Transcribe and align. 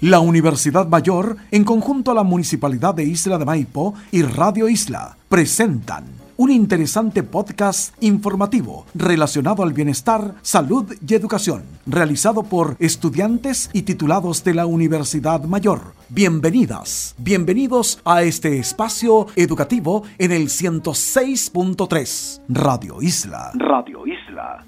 La 0.00 0.20
Universidad 0.20 0.88
Mayor, 0.88 1.36
en 1.50 1.62
conjunto 1.62 2.10
a 2.10 2.14
la 2.14 2.22
Municipalidad 2.22 2.94
de 2.94 3.04
Isla 3.04 3.36
de 3.36 3.44
Maipo 3.44 3.92
y 4.10 4.22
Radio 4.22 4.66
Isla, 4.66 5.18
presentan 5.28 6.04
un 6.38 6.50
interesante 6.50 7.22
podcast 7.22 7.94
informativo 8.02 8.86
relacionado 8.94 9.62
al 9.62 9.74
bienestar, 9.74 10.36
salud 10.40 10.90
y 11.06 11.14
educación, 11.14 11.64
realizado 11.84 12.44
por 12.44 12.76
estudiantes 12.78 13.68
y 13.74 13.82
titulados 13.82 14.42
de 14.42 14.54
la 14.54 14.64
Universidad 14.64 15.44
Mayor. 15.44 15.92
Bienvenidas, 16.08 17.14
bienvenidos 17.18 18.00
a 18.06 18.22
este 18.22 18.58
espacio 18.58 19.26
educativo 19.36 20.04
en 20.16 20.32
el 20.32 20.44
106.3 20.44 22.40
Radio 22.48 23.02
Isla. 23.02 23.50
Radio 23.54 24.06
Isla. 24.06 24.64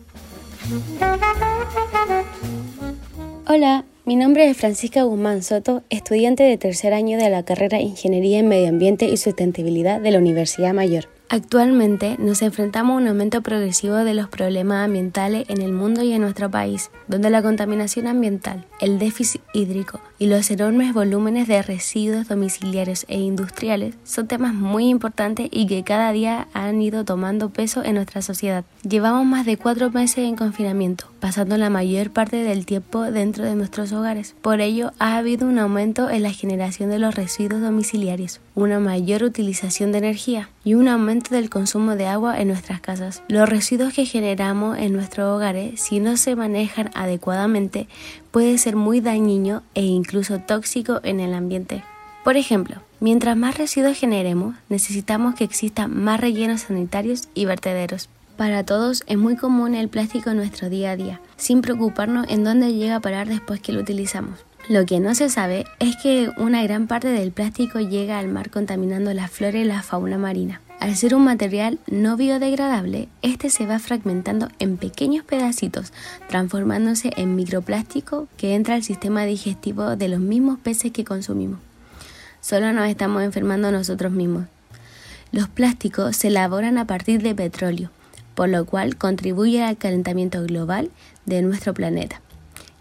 Hola, 3.48 3.84
mi 4.04 4.16
nombre 4.16 4.50
es 4.50 4.56
Francisca 4.56 5.04
Guzmán 5.04 5.44
Soto, 5.44 5.84
estudiante 5.88 6.42
de 6.42 6.58
tercer 6.58 6.92
año 6.92 7.18
de 7.18 7.30
la 7.30 7.44
carrera 7.44 7.80
Ingeniería 7.80 8.40
en 8.40 8.48
Medio 8.48 8.68
Ambiente 8.68 9.04
y 9.04 9.16
Sustentabilidad 9.16 10.00
de 10.00 10.10
la 10.10 10.18
Universidad 10.18 10.74
Mayor. 10.74 11.11
Actualmente 11.32 12.16
nos 12.18 12.42
enfrentamos 12.42 12.92
a 12.92 12.96
un 12.98 13.08
aumento 13.08 13.40
progresivo 13.40 13.94
de 13.94 14.12
los 14.12 14.28
problemas 14.28 14.84
ambientales 14.84 15.48
en 15.48 15.62
el 15.62 15.72
mundo 15.72 16.02
y 16.02 16.12
en 16.12 16.20
nuestro 16.20 16.50
país, 16.50 16.90
donde 17.08 17.30
la 17.30 17.40
contaminación 17.40 18.06
ambiental, 18.06 18.66
el 18.82 18.98
déficit 18.98 19.40
hídrico 19.54 19.98
y 20.18 20.26
los 20.26 20.50
enormes 20.50 20.92
volúmenes 20.92 21.48
de 21.48 21.62
residuos 21.62 22.28
domiciliarios 22.28 23.06
e 23.08 23.18
industriales 23.18 23.94
son 24.04 24.28
temas 24.28 24.52
muy 24.52 24.90
importantes 24.90 25.48
y 25.50 25.66
que 25.66 25.84
cada 25.84 26.12
día 26.12 26.48
han 26.52 26.82
ido 26.82 27.06
tomando 27.06 27.48
peso 27.48 27.82
en 27.82 27.94
nuestra 27.94 28.20
sociedad. 28.20 28.66
Llevamos 28.86 29.24
más 29.24 29.46
de 29.46 29.56
cuatro 29.56 29.90
meses 29.90 30.18
en 30.18 30.36
confinamiento, 30.36 31.06
pasando 31.18 31.56
la 31.56 31.70
mayor 31.70 32.10
parte 32.10 32.44
del 32.44 32.66
tiempo 32.66 33.04
dentro 33.04 33.46
de 33.46 33.54
nuestros 33.54 33.90
hogares. 33.92 34.34
Por 34.42 34.60
ello, 34.60 34.92
ha 34.98 35.16
habido 35.16 35.48
un 35.48 35.58
aumento 35.58 36.10
en 36.10 36.24
la 36.24 36.30
generación 36.30 36.90
de 36.90 36.98
los 36.98 37.14
residuos 37.14 37.62
domiciliarios, 37.62 38.42
una 38.54 38.80
mayor 38.80 39.22
utilización 39.22 39.92
de 39.92 39.98
energía 39.98 40.48
y 40.64 40.74
un 40.74 40.88
aumento 40.88 41.34
del 41.34 41.50
consumo 41.50 41.96
de 41.96 42.06
agua 42.06 42.40
en 42.40 42.48
nuestras 42.48 42.80
casas. 42.80 43.22
Los 43.28 43.48
residuos 43.48 43.94
que 43.94 44.04
generamos 44.04 44.78
en 44.78 44.92
nuestros 44.92 45.34
hogares, 45.34 45.80
si 45.80 46.00
no 46.00 46.16
se 46.16 46.36
manejan 46.36 46.90
adecuadamente, 46.94 47.88
puede 48.30 48.58
ser 48.58 48.76
muy 48.76 49.00
dañino 49.00 49.62
e 49.74 49.82
incluso 49.82 50.38
tóxico 50.40 51.00
en 51.02 51.20
el 51.20 51.34
ambiente. 51.34 51.82
Por 52.24 52.36
ejemplo, 52.36 52.76
mientras 53.00 53.36
más 53.36 53.58
residuos 53.58 53.98
generemos, 53.98 54.54
necesitamos 54.68 55.34
que 55.34 55.44
existan 55.44 56.02
más 56.02 56.20
rellenos 56.20 56.62
sanitarios 56.62 57.28
y 57.34 57.46
vertederos. 57.46 58.08
Para 58.36 58.64
todos 58.64 59.02
es 59.06 59.18
muy 59.18 59.36
común 59.36 59.74
el 59.74 59.88
plástico 59.88 60.30
en 60.30 60.36
nuestro 60.36 60.70
día 60.70 60.92
a 60.92 60.96
día, 60.96 61.20
sin 61.36 61.60
preocuparnos 61.60 62.26
en 62.28 62.44
dónde 62.44 62.72
llega 62.72 62.96
a 62.96 63.00
parar 63.00 63.28
después 63.28 63.60
que 63.60 63.72
lo 63.72 63.80
utilizamos. 63.80 64.38
Lo 64.68 64.86
que 64.86 65.00
no 65.00 65.12
se 65.16 65.28
sabe 65.28 65.66
es 65.80 65.96
que 65.96 66.30
una 66.36 66.62
gran 66.62 66.86
parte 66.86 67.08
del 67.08 67.32
plástico 67.32 67.80
llega 67.80 68.20
al 68.20 68.28
mar 68.28 68.48
contaminando 68.48 69.12
la 69.12 69.26
flora 69.26 69.58
y 69.58 69.64
la 69.64 69.82
fauna 69.82 70.18
marina. 70.18 70.60
Al 70.78 70.94
ser 70.94 71.16
un 71.16 71.24
material 71.24 71.80
no 71.88 72.16
biodegradable, 72.16 73.08
este 73.22 73.50
se 73.50 73.66
va 73.66 73.80
fragmentando 73.80 74.48
en 74.60 74.76
pequeños 74.76 75.24
pedacitos, 75.24 75.92
transformándose 76.28 77.10
en 77.16 77.34
microplástico 77.34 78.28
que 78.36 78.54
entra 78.54 78.76
al 78.76 78.84
sistema 78.84 79.24
digestivo 79.24 79.96
de 79.96 80.08
los 80.08 80.20
mismos 80.20 80.60
peces 80.60 80.92
que 80.92 81.04
consumimos. 81.04 81.58
Solo 82.40 82.72
nos 82.72 82.88
estamos 82.88 83.24
enfermando 83.24 83.72
nosotros 83.72 84.12
mismos. 84.12 84.44
Los 85.32 85.48
plásticos 85.48 86.14
se 86.14 86.28
elaboran 86.28 86.78
a 86.78 86.86
partir 86.86 87.20
de 87.20 87.34
petróleo, 87.34 87.90
por 88.36 88.48
lo 88.48 88.64
cual 88.64 88.96
contribuye 88.96 89.64
al 89.64 89.76
calentamiento 89.76 90.40
global 90.44 90.90
de 91.26 91.42
nuestro 91.42 91.74
planeta 91.74 92.20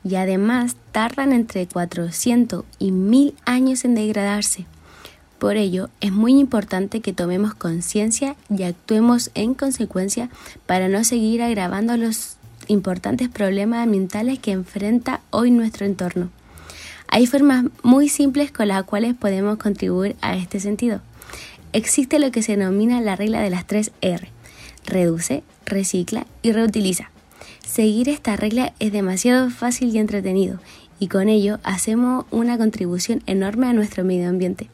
y 0.04 0.16
además 0.16 0.76
tardan 0.92 1.32
entre 1.34 1.68
400 1.68 2.66
y 2.80 2.92
1000 2.92 3.36
años 3.46 3.86
en 3.86 3.96
degradarse. 3.96 4.66
Por 5.40 5.58
ello, 5.58 5.90
es 6.02 6.12
muy 6.12 6.40
importante 6.40 7.02
que 7.02 7.14
tomemos 7.14 7.56
conciencia 7.56 8.36
y 8.50 8.64
actuemos 8.64 9.32
en 9.34 9.56
consecuencia 9.56 10.30
para 10.66 10.88
no 10.88 11.04
seguir 11.04 11.42
agravando 11.42 11.98
los 11.98 12.38
importantes 12.68 13.30
problemas 13.30 13.84
ambientales 13.84 14.40
que 14.40 14.52
enfrenta 14.52 15.22
hoy 15.32 15.50
nuestro 15.50 15.86
entorno. 15.86 16.30
Hay 17.08 17.26
formas 17.26 17.66
muy 17.84 18.08
simples 18.08 18.52
con 18.52 18.68
las 18.68 18.84
cuales 18.84 19.16
podemos 19.16 19.58
contribuir 19.58 20.16
a 20.22 20.38
este 20.38 20.60
sentido. 20.60 21.02
Existe 21.74 22.20
lo 22.20 22.32
que 22.32 22.44
se 22.44 22.56
denomina 22.56 23.02
la 23.02 23.16
regla 23.16 23.42
de 23.42 23.50
las 23.50 23.66
tres 23.66 23.92
R. 24.02 24.30
Reduce, 24.86 25.44
recicla 25.66 26.26
y 26.42 26.52
reutiliza. 26.52 27.10
Seguir 27.72 28.10
esta 28.10 28.36
regla 28.36 28.74
es 28.80 28.92
demasiado 28.92 29.50
fácil 29.50 29.96
y 29.96 29.98
entretenido 29.98 30.60
y 31.00 31.08
con 31.08 31.30
ello 31.30 31.62
hacemos 31.64 32.26
una 32.30 32.58
contribución 32.58 33.24
enorme 33.28 33.68
a 33.68 33.72
nuestro 33.72 34.04
medio 34.04 34.28
ambiente. 34.28 34.68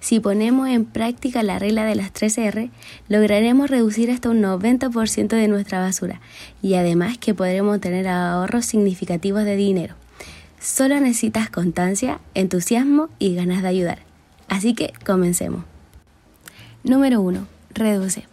Si 0.00 0.18
ponemos 0.18 0.66
en 0.70 0.86
práctica 0.86 1.42
la 1.42 1.58
regla 1.58 1.84
de 1.84 1.94
las 1.94 2.14
3R, 2.14 2.70
lograremos 3.10 3.68
reducir 3.68 4.10
hasta 4.10 4.30
un 4.30 4.40
90% 4.40 5.28
de 5.28 5.46
nuestra 5.46 5.80
basura 5.80 6.22
y 6.62 6.72
además 6.72 7.18
que 7.18 7.34
podremos 7.34 7.78
tener 7.82 8.08
ahorros 8.08 8.64
significativos 8.64 9.44
de 9.44 9.56
dinero. 9.56 9.94
Solo 10.58 10.98
necesitas 11.00 11.50
constancia, 11.50 12.18
entusiasmo 12.32 13.10
y 13.18 13.34
ganas 13.34 13.60
de 13.60 13.68
ayudar. 13.68 13.98
Así 14.48 14.72
que 14.72 14.94
comencemos. 15.04 15.64
Número 16.82 17.20
1. 17.20 17.46
Reduce. 17.74 18.26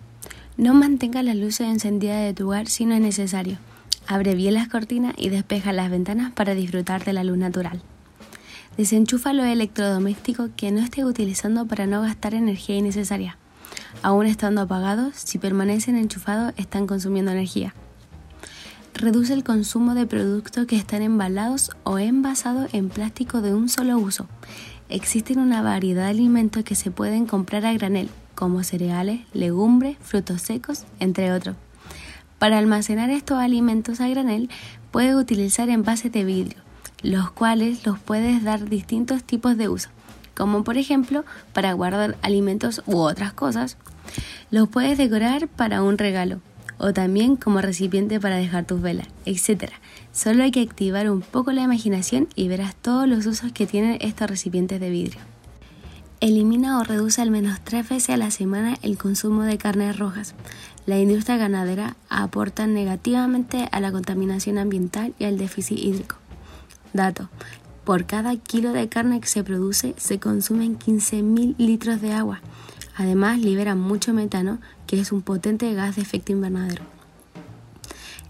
No 0.55 0.73
mantenga 0.73 1.21
las 1.21 1.35
luces 1.35 1.67
encendidas 1.67 2.23
de 2.23 2.33
tu 2.33 2.47
hogar 2.47 2.67
si 2.67 2.85
no 2.85 2.95
es 2.95 3.01
necesario. 3.01 3.57
Abre 4.11 4.33
bien 4.33 4.55
las 4.55 4.67
cortinas 4.67 5.13
y 5.17 5.29
despeja 5.29 5.71
las 5.71 5.91
ventanas 5.91 6.31
para 6.31 6.55
disfrutar 6.55 7.05
de 7.05 7.13
la 7.13 7.23
luz 7.23 7.37
natural. 7.37 7.79
Desenchufa 8.75 9.33
los 9.33 9.45
electrodomésticos 9.45 10.49
que 10.57 10.71
no 10.71 10.79
estés 10.79 11.03
utilizando 11.03 11.67
para 11.67 11.85
no 11.85 12.01
gastar 12.01 12.33
energía 12.33 12.75
innecesaria. 12.75 13.37
Aún 14.01 14.25
estando 14.25 14.61
apagados, 14.61 15.13
si 15.13 15.37
permanecen 15.37 15.95
enchufados, 15.95 16.55
están 16.57 16.87
consumiendo 16.87 17.29
energía. 17.29 17.75
Reduce 18.95 19.31
el 19.31 19.43
consumo 19.43 19.93
de 19.93 20.07
productos 20.07 20.65
que 20.65 20.75
están 20.75 21.03
embalados 21.03 21.69
o 21.83 21.99
envasados 21.99 22.73
en 22.73 22.89
plástico 22.89 23.41
de 23.41 23.53
un 23.53 23.69
solo 23.69 23.99
uso. 23.99 24.27
Existen 24.89 25.37
una 25.37 25.61
variedad 25.61 26.05
de 26.05 26.09
alimentos 26.09 26.63
que 26.63 26.73
se 26.73 26.89
pueden 26.89 27.27
comprar 27.27 27.63
a 27.63 27.73
granel, 27.73 28.09
como 28.33 28.63
cereales, 28.63 29.21
legumbres, 29.33 29.97
frutos 30.01 30.41
secos, 30.41 30.85
entre 30.99 31.31
otros. 31.31 31.55
Para 32.39 32.57
almacenar 32.57 33.09
estos 33.09 33.37
alimentos 33.37 33.99
a 33.99 34.07
granel, 34.07 34.49
puedes 34.91 35.13
utilizar 35.13 35.69
envases 35.69 36.11
de 36.13 36.23
vidrio, 36.23 36.57
los 37.03 37.31
cuales 37.31 37.85
los 37.85 37.99
puedes 37.99 38.43
dar 38.45 38.69
distintos 38.69 39.23
tipos 39.25 39.57
de 39.57 39.67
uso, 39.67 39.89
como 40.35 40.63
por 40.63 40.77
ejemplo 40.77 41.25
para 41.53 41.73
guardar 41.73 42.17
alimentos 42.21 42.81
u 42.85 42.97
otras 42.97 43.33
cosas. 43.33 43.77
Los 44.51 44.69
puedes 44.69 44.97
decorar 44.97 45.49
para 45.49 45.83
un 45.83 45.97
regalo 45.97 46.39
o 46.77 46.93
también 46.93 47.35
como 47.35 47.59
recipiente 47.59 48.21
para 48.21 48.37
dejar 48.37 48.65
tus 48.65 48.81
velas, 48.81 49.07
etc. 49.25 49.73
Solo 50.13 50.43
hay 50.43 50.51
que 50.51 50.61
activar 50.61 51.09
un 51.09 51.19
poco 51.19 51.51
la 51.51 51.61
imaginación 51.61 52.29
y 52.35 52.47
verás 52.47 52.73
todos 52.73 53.05
los 53.05 53.25
usos 53.25 53.51
que 53.51 53.67
tienen 53.67 53.97
estos 53.99 54.29
recipientes 54.29 54.79
de 54.79 54.89
vidrio. 54.89 55.19
Elimina 56.21 56.79
o 56.79 56.83
reduce 56.83 57.21
al 57.21 57.31
menos 57.31 57.61
tres 57.63 57.87
veces 57.87 58.09
a 58.09 58.17
la 58.17 58.29
semana 58.29 58.77
el 58.81 58.97
consumo 58.97 59.43
de 59.43 59.57
carnes 59.57 59.97
rojas. 59.97 60.35
La 60.85 60.99
industria 60.99 61.37
ganadera 61.37 61.95
aporta 62.09 62.67
negativamente 62.67 63.69
a 63.71 63.79
la 63.79 63.93
contaminación 63.93 64.57
ambiental 64.57 65.13
y 65.17 65.23
al 65.23 65.37
déficit 65.37 65.79
hídrico. 65.79 66.17
Dato. 66.91 67.29
Por 67.85 68.05
cada 68.05 68.35
kilo 68.35 68.73
de 68.73 68.89
carne 68.89 69.21
que 69.21 69.29
se 69.29 69.45
produce 69.45 69.95
se 69.97 70.19
consumen 70.19 70.77
15.000 70.77 71.55
litros 71.57 72.01
de 72.01 72.11
agua. 72.11 72.41
Además, 72.97 73.39
libera 73.39 73.75
mucho 73.75 74.13
metano, 74.13 74.59
que 74.87 74.99
es 74.99 75.13
un 75.13 75.21
potente 75.21 75.73
gas 75.73 75.95
de 75.95 76.01
efecto 76.01 76.33
invernadero. 76.33 76.83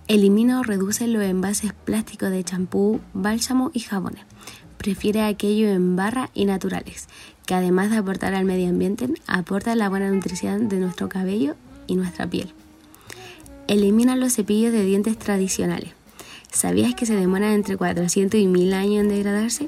Elimina 0.08 0.60
o 0.60 0.64
reduce 0.64 1.08
los 1.08 1.24
envases 1.24 1.74
plásticos 1.74 2.30
de 2.30 2.44
champú, 2.44 3.02
bálsamo 3.16 3.72
y 3.74 3.80
jabones. 3.80 4.26
Prefiere 4.78 5.24
aquello 5.24 5.68
en 5.70 5.96
barra 5.96 6.30
y 6.34 6.46
naturales, 6.46 7.10
que 7.50 7.56
además 7.56 7.90
de 7.90 7.98
aportar 7.98 8.36
al 8.36 8.46
medio 8.46 8.70
ambiente, 8.70 9.08
aporta 9.26 9.74
la 9.74 9.90
buena 9.90 10.12
nutrición 10.12 10.70
de 10.70 10.78
nuestro 10.78 11.10
cabello 11.10 11.56
y 11.88 11.96
nuestra 11.96 12.28
piel. 12.28 12.54
Elimina 13.68 14.16
los 14.16 14.34
cepillos 14.34 14.72
de 14.72 14.86
dientes 14.86 15.18
tradicionales. 15.18 15.90
¿Sabías 16.52 16.94
que 16.94 17.08
se 17.08 17.16
demoran 17.16 17.54
entre 17.54 17.76
400 17.76 18.40
y 18.40 18.46
1000 18.46 18.74
años 18.76 19.02
en 19.02 19.10
degradarse? 19.10 19.68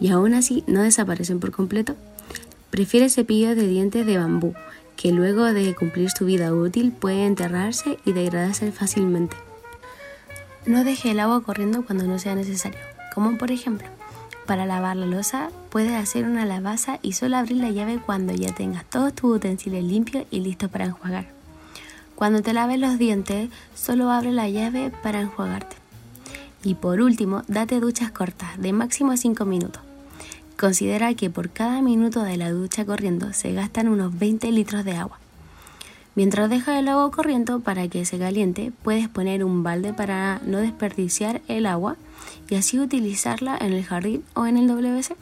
Y 0.00 0.08
aún 0.08 0.34
así 0.34 0.64
no 0.66 0.82
desaparecen 0.82 1.38
por 1.38 1.52
completo. 1.52 1.94
Prefiere 2.70 3.08
cepillos 3.08 3.54
de 3.54 3.68
dientes 3.68 4.06
de 4.06 4.18
bambú, 4.18 4.54
que 4.96 5.12
luego 5.12 5.44
de 5.52 5.72
cumplir 5.76 6.10
su 6.10 6.24
vida 6.24 6.52
útil 6.52 6.90
puede 6.90 7.26
enterrarse 7.26 7.98
y 8.04 8.10
degradarse 8.10 8.72
fácilmente. 8.72 9.36
No 10.66 10.82
deje 10.82 11.12
el 11.12 11.20
agua 11.20 11.44
corriendo 11.44 11.84
cuando 11.84 12.02
no 12.08 12.18
sea 12.18 12.34
necesario, 12.34 12.80
como 13.14 13.38
por 13.38 13.52
ejemplo 13.52 13.86
para 14.50 14.66
lavar 14.66 14.96
la 14.96 15.06
losa, 15.06 15.50
puedes 15.70 15.92
hacer 15.92 16.24
una 16.24 16.44
lavaza 16.44 16.98
y 17.02 17.12
solo 17.12 17.36
abrir 17.36 17.58
la 17.58 17.70
llave 17.70 18.00
cuando 18.04 18.32
ya 18.32 18.52
tengas 18.52 18.84
todos 18.84 19.14
tus 19.14 19.36
utensilios 19.36 19.84
limpios 19.84 20.26
y 20.32 20.40
listos 20.40 20.68
para 20.68 20.86
enjuagar. 20.86 21.28
Cuando 22.16 22.42
te 22.42 22.52
laves 22.52 22.80
los 22.80 22.98
dientes, 22.98 23.48
solo 23.76 24.10
abre 24.10 24.32
la 24.32 24.48
llave 24.48 24.90
para 25.04 25.20
enjuagarte. 25.20 25.76
Y 26.64 26.74
por 26.74 27.00
último, 27.00 27.44
date 27.46 27.78
duchas 27.78 28.10
cortas, 28.10 28.60
de 28.60 28.72
máximo 28.72 29.16
5 29.16 29.44
minutos. 29.44 29.82
Considera 30.58 31.14
que 31.14 31.30
por 31.30 31.50
cada 31.50 31.80
minuto 31.80 32.24
de 32.24 32.36
la 32.36 32.50
ducha 32.50 32.84
corriendo 32.84 33.32
se 33.32 33.52
gastan 33.52 33.86
unos 33.86 34.18
20 34.18 34.50
litros 34.50 34.84
de 34.84 34.96
agua. 34.96 35.20
Mientras 36.20 36.50
dejas 36.50 36.78
el 36.78 36.88
agua 36.88 37.10
corriendo 37.10 37.60
para 37.60 37.88
que 37.88 38.04
se 38.04 38.18
caliente, 38.18 38.72
puedes 38.82 39.08
poner 39.08 39.42
un 39.42 39.62
balde 39.62 39.94
para 39.94 40.38
no 40.44 40.58
desperdiciar 40.58 41.40
el 41.48 41.64
agua 41.64 41.96
y 42.50 42.56
así 42.56 42.78
utilizarla 42.78 43.56
en 43.58 43.72
el 43.72 43.86
jardín 43.86 44.22
o 44.34 44.44
en 44.44 44.58
el 44.58 44.68
WC. 44.68 45.16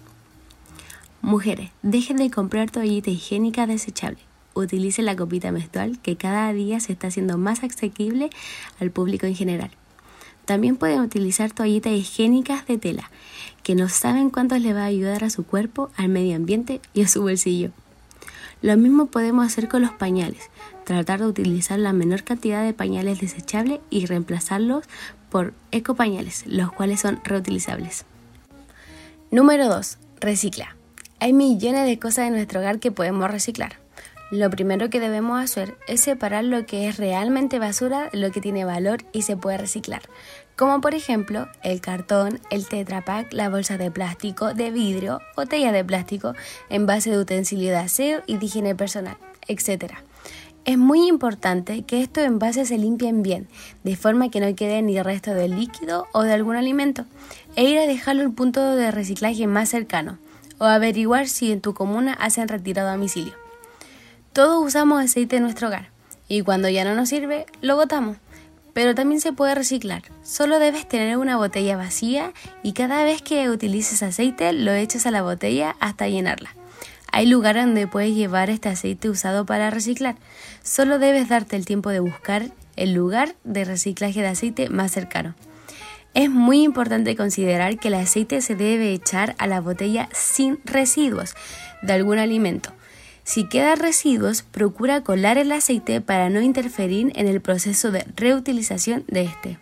Mujeres, 1.22 1.70
dejen 1.82 2.16
de 2.16 2.32
comprar 2.32 2.72
toallita 2.72 3.10
higiénica 3.10 3.68
desechable. 3.68 4.18
Utilicen 4.54 5.04
la 5.04 5.14
copita 5.14 5.52
menstrual 5.52 6.00
que 6.00 6.16
cada 6.16 6.52
día 6.52 6.80
se 6.80 6.94
está 6.94 7.06
haciendo 7.06 7.38
más 7.38 7.62
asequible 7.62 8.30
al 8.80 8.90
público 8.90 9.26
en 9.26 9.36
general. 9.36 9.70
También 10.46 10.76
pueden 10.76 10.98
utilizar 10.98 11.52
toallitas 11.52 11.92
higiénicas 11.92 12.66
de 12.66 12.76
tela, 12.76 13.08
que 13.62 13.76
no 13.76 13.88
saben 13.88 14.30
cuánto 14.30 14.58
les 14.58 14.74
va 14.74 14.82
a 14.82 14.86
ayudar 14.86 15.22
a 15.22 15.30
su 15.30 15.46
cuerpo, 15.46 15.92
al 15.96 16.08
medio 16.08 16.34
ambiente 16.34 16.80
y 16.92 17.02
a 17.02 17.06
su 17.06 17.22
bolsillo. 17.22 17.70
Lo 18.60 18.76
mismo 18.76 19.06
podemos 19.06 19.46
hacer 19.46 19.68
con 19.68 19.82
los 19.82 19.92
pañales, 19.92 20.50
tratar 20.84 21.20
de 21.20 21.26
utilizar 21.26 21.78
la 21.78 21.92
menor 21.92 22.24
cantidad 22.24 22.64
de 22.64 22.74
pañales 22.74 23.20
desechables 23.20 23.80
y 23.88 24.06
reemplazarlos 24.06 24.84
por 25.30 25.54
ecopañales, 25.70 26.44
los 26.46 26.72
cuales 26.72 27.00
son 27.00 27.20
reutilizables. 27.24 28.04
Número 29.30 29.68
2. 29.68 29.98
Recicla. 30.20 30.76
Hay 31.20 31.32
millones 31.32 31.86
de 31.86 31.98
cosas 31.98 32.26
en 32.26 32.32
nuestro 32.32 32.60
hogar 32.60 32.80
que 32.80 32.90
podemos 32.90 33.30
reciclar. 33.30 33.76
Lo 34.30 34.50
primero 34.50 34.90
que 34.90 35.00
debemos 35.00 35.42
hacer 35.42 35.76
es 35.86 36.00
separar 36.00 36.44
lo 36.44 36.66
que 36.66 36.88
es 36.88 36.96
realmente 36.96 37.58
basura 37.58 38.10
lo 38.12 38.30
que 38.30 38.40
tiene 38.40 38.64
valor 38.64 39.04
y 39.12 39.22
se 39.22 39.36
puede 39.36 39.56
reciclar, 39.56 40.02
como 40.58 40.80
por 40.80 40.94
ejemplo 40.94 41.48
el 41.62 41.80
cartón, 41.80 42.40
el 42.50 42.66
tetrapack, 42.66 43.32
la 43.32 43.48
bolsa 43.48 43.78
de 43.78 43.92
plástico, 43.92 44.54
de 44.54 44.72
vidrio, 44.72 45.20
botella 45.36 45.70
de 45.70 45.84
plástico, 45.84 46.34
envase 46.68 47.10
de 47.10 47.18
utensilio 47.18 47.70
de 47.70 47.76
aseo 47.76 48.22
y 48.26 48.38
de 48.38 48.46
higiene 48.46 48.74
personal, 48.74 49.16
etc. 49.46 49.94
Es 50.64 50.76
muy 50.76 51.06
importante 51.06 51.82
que 51.82 52.02
estos 52.02 52.24
envases 52.24 52.68
se 52.68 52.76
limpien 52.76 53.22
bien, 53.22 53.46
de 53.84 53.94
forma 53.94 54.30
que 54.30 54.40
no 54.40 54.52
quede 54.56 54.82
ni 54.82 55.00
resto 55.00 55.32
de 55.32 55.48
líquido 55.48 56.08
o 56.12 56.22
de 56.22 56.32
algún 56.32 56.56
alimento, 56.56 57.04
e 57.54 57.62
ir 57.62 57.78
a 57.78 57.86
dejarlo 57.86 58.22
al 58.22 58.32
punto 58.32 58.74
de 58.74 58.90
reciclaje 58.90 59.46
más 59.46 59.68
cercano, 59.68 60.18
o 60.58 60.64
averiguar 60.64 61.28
si 61.28 61.52
en 61.52 61.60
tu 61.60 61.72
comuna 61.72 62.14
hacen 62.14 62.48
retirado 62.48 62.88
a 62.88 62.92
domicilio. 62.92 63.34
Todos 64.32 64.66
usamos 64.66 65.04
aceite 65.04 65.36
en 65.36 65.44
nuestro 65.44 65.68
hogar 65.68 65.90
y 66.28 66.42
cuando 66.42 66.68
ya 66.68 66.84
no 66.84 66.96
nos 66.96 67.08
sirve, 67.08 67.46
lo 67.60 67.76
botamos. 67.76 68.16
Pero 68.72 68.94
también 68.94 69.20
se 69.20 69.32
puede 69.32 69.54
reciclar. 69.54 70.02
Solo 70.22 70.58
debes 70.58 70.88
tener 70.88 71.16
una 71.16 71.36
botella 71.36 71.76
vacía 71.76 72.32
y 72.62 72.72
cada 72.72 73.04
vez 73.04 73.22
que 73.22 73.50
utilices 73.50 74.02
aceite 74.02 74.52
lo 74.52 74.72
echas 74.72 75.06
a 75.06 75.10
la 75.10 75.22
botella 75.22 75.76
hasta 75.80 76.08
llenarla. 76.08 76.54
Hay 77.10 77.26
lugares 77.26 77.64
donde 77.64 77.86
puedes 77.86 78.14
llevar 78.14 78.50
este 78.50 78.68
aceite 78.68 79.08
usado 79.08 79.46
para 79.46 79.70
reciclar. 79.70 80.16
Solo 80.62 80.98
debes 80.98 81.28
darte 81.28 81.56
el 81.56 81.64
tiempo 81.64 81.90
de 81.90 82.00
buscar 82.00 82.50
el 82.76 82.92
lugar 82.92 83.34
de 83.44 83.64
reciclaje 83.64 84.20
de 84.20 84.28
aceite 84.28 84.68
más 84.68 84.92
cercano. 84.92 85.34
Es 86.14 86.30
muy 86.30 86.62
importante 86.62 87.16
considerar 87.16 87.78
que 87.78 87.88
el 87.88 87.94
aceite 87.94 88.40
se 88.40 88.54
debe 88.54 88.92
echar 88.92 89.34
a 89.38 89.46
la 89.46 89.60
botella 89.60 90.08
sin 90.12 90.58
residuos 90.64 91.34
de 91.82 91.92
algún 91.92 92.18
alimento. 92.18 92.72
Si 93.28 93.44
queda 93.44 93.74
residuos, 93.74 94.40
procura 94.40 95.02
colar 95.02 95.36
el 95.36 95.52
aceite 95.52 96.00
para 96.00 96.30
no 96.30 96.40
interferir 96.40 97.12
en 97.14 97.28
el 97.28 97.42
proceso 97.42 97.90
de 97.90 98.06
reutilización 98.16 99.04
de 99.06 99.24
este. 99.24 99.58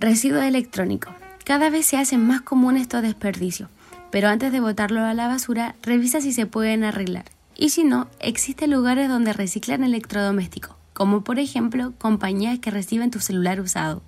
Residuo 0.00 0.42
electrónico. 0.42 1.14
Cada 1.44 1.70
vez 1.70 1.86
se 1.86 1.98
hacen 1.98 2.26
más 2.26 2.40
comunes 2.40 2.82
estos 2.82 3.02
desperdicios, 3.02 3.70
pero 4.10 4.26
antes 4.26 4.50
de 4.50 4.58
botarlo 4.58 5.04
a 5.04 5.14
la 5.14 5.28
basura, 5.28 5.76
revisa 5.84 6.20
si 6.20 6.32
se 6.32 6.46
pueden 6.46 6.82
arreglar. 6.82 7.26
Y 7.56 7.68
si 7.68 7.84
no, 7.84 8.08
existen 8.18 8.72
lugares 8.72 9.08
donde 9.08 9.32
reciclan 9.32 9.84
electrodomésticos, 9.84 10.74
como 10.94 11.22
por 11.22 11.38
ejemplo 11.38 11.92
compañías 11.96 12.58
que 12.58 12.72
reciben 12.72 13.12
tu 13.12 13.20
celular 13.20 13.60
usado. 13.60 14.02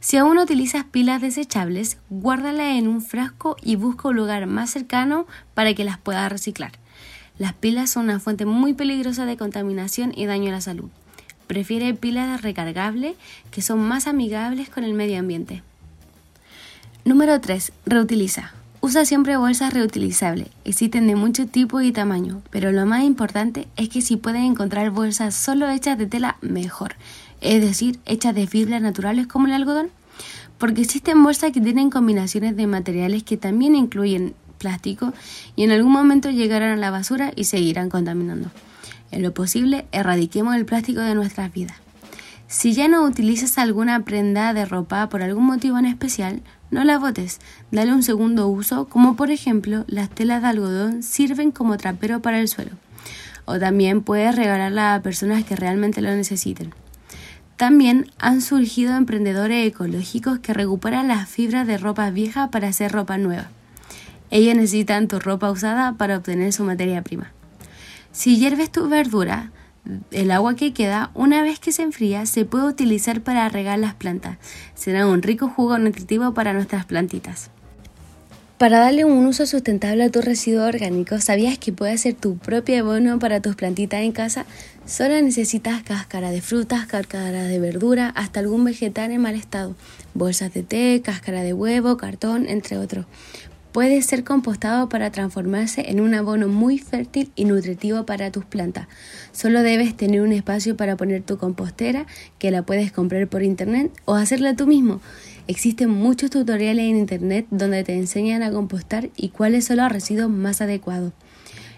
Si 0.00 0.16
aún 0.16 0.38
utilizas 0.38 0.84
pilas 0.84 1.22
desechables, 1.22 1.98
guárdalas 2.10 2.76
en 2.76 2.88
un 2.88 3.02
frasco 3.02 3.56
y 3.62 3.76
busca 3.76 4.08
un 4.08 4.16
lugar 4.16 4.48
más 4.48 4.70
cercano 4.70 5.28
para 5.54 5.74
que 5.74 5.84
las 5.84 5.98
puedas 5.98 6.32
reciclar. 6.32 6.72
Las 7.38 7.52
pilas 7.52 7.90
son 7.90 8.04
una 8.04 8.20
fuente 8.20 8.46
muy 8.46 8.72
peligrosa 8.72 9.26
de 9.26 9.36
contaminación 9.36 10.12
y 10.16 10.26
daño 10.26 10.48
a 10.48 10.52
la 10.52 10.60
salud. 10.60 10.88
Prefiere 11.46 11.94
pilas 11.94 12.42
recargables 12.42 13.16
que 13.50 13.62
son 13.62 13.80
más 13.80 14.06
amigables 14.06 14.68
con 14.68 14.84
el 14.84 14.94
medio 14.94 15.18
ambiente. 15.18 15.62
Número 17.04 17.40
3. 17.40 17.72
Reutiliza. 17.84 18.52
Usa 18.80 19.04
siempre 19.04 19.36
bolsas 19.36 19.72
reutilizables. 19.72 20.48
Existen 20.64 21.06
de 21.06 21.14
muchos 21.14 21.50
tipos 21.50 21.82
y 21.82 21.92
tamaños, 21.92 22.38
pero 22.50 22.72
lo 22.72 22.86
más 22.86 23.04
importante 23.04 23.68
es 23.76 23.88
que 23.88 24.00
si 24.00 24.16
pueden 24.16 24.42
encontrar 24.42 24.90
bolsas 24.90 25.34
solo 25.34 25.68
hechas 25.68 25.98
de 25.98 26.06
tela, 26.06 26.36
mejor. 26.40 26.96
Es 27.40 27.60
decir, 27.60 27.98
hechas 28.06 28.34
de 28.34 28.46
fibras 28.46 28.80
naturales 28.80 29.26
como 29.26 29.46
el 29.46 29.52
algodón. 29.52 29.90
Porque 30.58 30.82
existen 30.82 31.22
bolsas 31.22 31.52
que 31.52 31.60
tienen 31.60 31.90
combinaciones 31.90 32.56
de 32.56 32.66
materiales 32.66 33.22
que 33.22 33.36
también 33.36 33.76
incluyen 33.76 34.34
plástico 34.56 35.12
y 35.54 35.64
en 35.64 35.70
algún 35.70 35.92
momento 35.92 36.30
llegarán 36.30 36.70
a 36.70 36.76
la 36.76 36.90
basura 36.90 37.32
y 37.36 37.44
seguirán 37.44 37.88
contaminando. 37.88 38.50
En 39.10 39.22
lo 39.22 39.32
posible, 39.32 39.86
erradiquemos 39.92 40.56
el 40.56 40.64
plástico 40.64 41.00
de 41.00 41.14
nuestras 41.14 41.52
vidas. 41.52 41.76
Si 42.48 42.74
ya 42.74 42.86
no 42.86 43.04
utilizas 43.04 43.58
alguna 43.58 44.04
prenda 44.04 44.54
de 44.54 44.64
ropa 44.64 45.08
por 45.08 45.22
algún 45.22 45.44
motivo 45.44 45.78
en 45.78 45.86
especial, 45.86 46.42
no 46.70 46.84
la 46.84 46.98
botes, 46.98 47.40
dale 47.70 47.92
un 47.92 48.02
segundo 48.02 48.48
uso, 48.48 48.88
como 48.88 49.16
por 49.16 49.30
ejemplo 49.30 49.84
las 49.88 50.10
telas 50.10 50.42
de 50.42 50.48
algodón 50.48 51.02
sirven 51.02 51.50
como 51.50 51.76
trapero 51.76 52.22
para 52.22 52.40
el 52.40 52.48
suelo, 52.48 52.72
o 53.46 53.58
también 53.58 54.02
puedes 54.02 54.34
regalarla 54.36 54.94
a 54.94 55.02
personas 55.02 55.44
que 55.44 55.56
realmente 55.56 56.02
lo 56.02 56.10
necesiten. 56.10 56.72
También 57.56 58.10
han 58.18 58.42
surgido 58.42 58.96
emprendedores 58.96 59.66
ecológicos 59.66 60.40
que 60.40 60.52
recuperan 60.52 61.08
las 61.08 61.28
fibras 61.28 61.66
de 61.66 61.78
ropa 61.78 62.10
vieja 62.10 62.50
para 62.50 62.68
hacer 62.68 62.92
ropa 62.92 63.16
nueva. 63.16 63.48
Ellas 64.30 64.56
necesitan 64.56 65.08
tu 65.08 65.18
ropa 65.18 65.50
usada 65.50 65.94
para 65.94 66.16
obtener 66.18 66.52
su 66.52 66.64
materia 66.64 67.02
prima. 67.02 67.32
Si 68.12 68.38
hierves 68.38 68.70
tu 68.70 68.88
verdura, 68.88 69.50
el 70.10 70.30
agua 70.30 70.56
que 70.56 70.72
queda, 70.72 71.10
una 71.14 71.42
vez 71.42 71.60
que 71.60 71.72
se 71.72 71.82
enfría, 71.82 72.26
se 72.26 72.44
puede 72.44 72.66
utilizar 72.66 73.20
para 73.20 73.48
regar 73.48 73.78
las 73.78 73.94
plantas. 73.94 74.38
Será 74.74 75.06
un 75.06 75.22
rico 75.22 75.48
jugo 75.48 75.78
nutritivo 75.78 76.34
para 76.34 76.52
nuestras 76.52 76.86
plantitas. 76.86 77.50
Para 78.58 78.78
darle 78.78 79.04
un 79.04 79.26
uso 79.26 79.44
sustentable 79.44 80.02
a 80.02 80.10
tu 80.10 80.22
residuo 80.22 80.64
orgánico, 80.64 81.20
¿sabías 81.20 81.58
que 81.58 81.72
puedes 81.72 82.00
hacer 82.00 82.14
tu 82.14 82.38
propio 82.38 82.80
abono 82.80 83.18
para 83.18 83.42
tus 83.42 83.54
plantitas 83.54 84.00
en 84.00 84.12
casa? 84.12 84.46
Solo 84.86 85.20
necesitas 85.20 85.82
cáscara 85.82 86.30
de 86.30 86.40
frutas, 86.40 86.86
cáscara 86.86 87.44
de 87.44 87.60
verdura, 87.60 88.08
hasta 88.16 88.40
algún 88.40 88.64
vegetal 88.64 89.10
en 89.10 89.20
mal 89.20 89.34
estado, 89.34 89.76
bolsas 90.14 90.54
de 90.54 90.62
té, 90.62 91.02
cáscara 91.04 91.42
de 91.42 91.52
huevo, 91.52 91.98
cartón, 91.98 92.46
entre 92.48 92.78
otros 92.78 93.04
puede 93.76 94.00
ser 94.00 94.24
compostado 94.24 94.88
para 94.88 95.10
transformarse 95.10 95.90
en 95.90 96.00
un 96.00 96.14
abono 96.14 96.48
muy 96.48 96.78
fértil 96.78 97.30
y 97.36 97.44
nutritivo 97.44 98.06
para 98.06 98.32
tus 98.32 98.46
plantas. 98.46 98.88
Solo 99.32 99.62
debes 99.62 99.94
tener 99.94 100.22
un 100.22 100.32
espacio 100.32 100.78
para 100.78 100.96
poner 100.96 101.22
tu 101.22 101.36
compostera, 101.36 102.06
que 102.38 102.50
la 102.50 102.62
puedes 102.62 102.90
comprar 102.90 103.28
por 103.28 103.42
internet 103.42 103.92
o 104.06 104.14
hacerla 104.14 104.56
tú 104.56 104.66
mismo. 104.66 105.02
Existen 105.46 105.90
muchos 105.90 106.30
tutoriales 106.30 106.86
en 106.86 106.96
internet 106.96 107.48
donde 107.50 107.84
te 107.84 107.92
enseñan 107.92 108.42
a 108.42 108.50
compostar 108.50 109.10
y 109.14 109.28
cuáles 109.28 109.66
son 109.66 109.76
los 109.76 109.92
residuos 109.92 110.30
más 110.30 110.62
adecuados. 110.62 111.12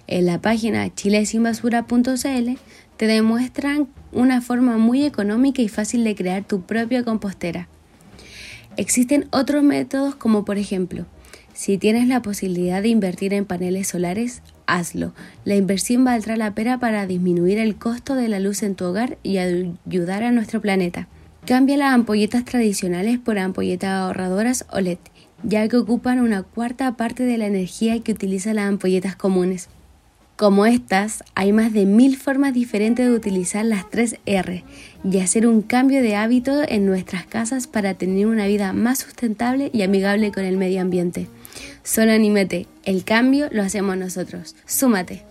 En 0.07 0.26
la 0.26 0.40
página 0.40 0.95
chilesinbasura.cl 0.95 2.59
te 2.97 3.07
demuestran 3.09 3.88
una 4.12 4.40
forma 4.40 4.78
muy 4.78 5.05
económica 5.05 5.62
y 5.62 5.69
fácil 5.69 6.05
de 6.05 6.14
crear 6.14 6.45
tu 6.45 6.61
propia 6.61 7.02
compostera. 7.02 7.67
Existen 8.76 9.26
otros 9.33 9.64
métodos 9.64 10.14
como 10.14 10.45
por 10.45 10.59
ejemplo 10.59 11.07
si 11.59 11.77
tienes 11.77 12.07
la 12.07 12.23
posibilidad 12.23 12.81
de 12.81 12.88
invertir 12.88 13.35
en 13.35 13.45
paneles 13.45 13.88
solares, 13.88 14.43
hazlo. 14.69 15.12
La 15.45 15.57
inversión 15.57 16.05
valdrá 16.05 16.37
la 16.37 16.55
pena 16.55 16.79
para 16.79 17.05
disminuir 17.05 17.59
el 17.59 17.75
costo 17.75 18.15
de 18.15 18.29
la 18.29 18.38
luz 18.38 18.62
en 18.62 18.77
tu 18.77 18.85
hogar 18.85 19.19
y 19.25 19.38
ayudar 19.38 20.23
a 20.23 20.31
nuestro 20.31 20.61
planeta. 20.61 21.09
Cambia 21.47 21.77
las 21.77 21.93
ampolletas 21.93 22.45
tradicionales 22.45 23.19
por 23.19 23.41
ampolletas 23.41 23.91
ahorradoras 23.91 24.67
OLED, 24.71 24.99
ya 25.43 25.67
que 25.67 25.79
ocupan 25.79 26.21
una 26.21 26.45
cuarta 26.45 26.97
parte 26.97 27.25
de 27.25 27.38
la 27.38 27.47
energía 27.47 27.99
que 28.05 28.12
utilizan 28.12 28.55
las 28.55 28.69
ampolletas 28.69 29.17
comunes. 29.17 29.69
Como 30.37 30.65
estas, 30.65 31.25
hay 31.35 31.53
más 31.53 31.73
de 31.73 31.87
mil 31.87 32.17
formas 32.17 32.55
diferentes 32.55 33.05
de 33.05 33.12
utilizar 33.12 33.65
las 33.65 33.91
3 33.91 34.21
R 34.27 34.62
y 35.03 35.19
hacer 35.19 35.49
un 35.49 35.62
cambio 35.62 36.03
de 36.03 36.15
hábito 36.15 36.62
en 36.69 36.87
nuestras 36.87 37.27
casas 37.27 37.67
para 37.67 37.95
tener 37.95 38.29
una 38.29 38.47
vida 38.47 38.73
más 38.73 39.00
sustentable 39.00 39.73
y 39.73 39.83
amigable 39.83 40.31
con 40.31 40.45
el 40.45 40.57
medio 40.57 40.81
ambiente. 40.81 41.27
Solo 41.88 42.12
anímate, 42.12 42.66
el 42.85 43.02
cambio 43.02 43.49
lo 43.50 43.62
hacemos 43.62 43.97
nosotros. 43.97 44.54
Súmate. 44.66 45.25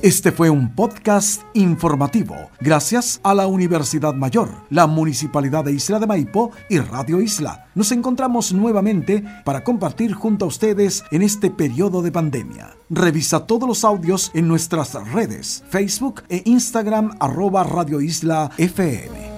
Este 0.00 0.30
fue 0.30 0.48
un 0.48 0.76
podcast 0.76 1.42
informativo 1.54 2.36
gracias 2.60 3.18
a 3.24 3.34
la 3.34 3.48
Universidad 3.48 4.14
Mayor, 4.14 4.48
la 4.70 4.86
Municipalidad 4.86 5.64
de 5.64 5.72
Isla 5.72 5.98
de 5.98 6.06
Maipo 6.06 6.52
y 6.68 6.78
Radio 6.78 7.20
Isla. 7.20 7.66
Nos 7.74 7.90
encontramos 7.90 8.52
nuevamente 8.52 9.24
para 9.44 9.64
compartir 9.64 10.12
junto 10.12 10.44
a 10.44 10.48
ustedes 10.48 11.02
en 11.10 11.22
este 11.22 11.50
periodo 11.50 12.00
de 12.00 12.12
pandemia. 12.12 12.76
Revisa 12.88 13.44
todos 13.44 13.68
los 13.68 13.84
audios 13.84 14.30
en 14.34 14.46
nuestras 14.46 14.94
redes, 15.10 15.64
Facebook 15.68 16.22
e 16.28 16.42
Instagram 16.44 17.16
arroba 17.18 17.64
Radio 17.64 18.00
Isla 18.00 18.52
FM. 18.56 19.32